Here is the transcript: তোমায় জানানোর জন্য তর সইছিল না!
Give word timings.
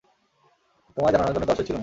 তোমায় 0.97 1.13
জানানোর 1.13 1.33
জন্য 1.35 1.45
তর 1.47 1.57
সইছিল 1.57 1.75
না! 1.75 1.79